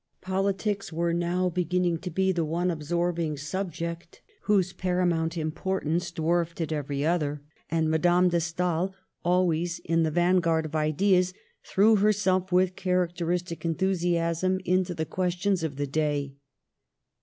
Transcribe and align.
Politics 0.21 0.91
were 0.91 1.13
now 1.13 1.47
beginning 1.47 1.99
to 1.99 2.09
be 2.09 2.31
the 2.31 2.43
one 2.43 2.71
absorbing 2.71 3.37
subject 3.37 4.19
whose 4.45 4.73
paramount 4.73 5.37
importance 5.37 6.09
dwarfed 6.09 6.59
every 6.71 7.05
other; 7.05 7.43
and 7.69 7.87
Madame 7.87 8.29
de 8.29 8.39
Stael, 8.39 8.95
always 9.23 9.77
in 9.85 10.01
the 10.01 10.09
vanguard 10.09 10.65
of 10.65 10.75
ideas, 10.75 11.35
threw 11.63 11.97
herself 11.97 12.51
with 12.51 12.75
characteristic 12.75 13.63
enthusiasm 13.63 14.59
into 14.65 14.95
the 14.95 15.05
questions 15.05 15.61
of 15.61 15.75
the 15.75 15.85
day. 15.85 16.33